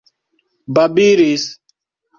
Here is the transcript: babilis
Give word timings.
babilis 0.75 1.43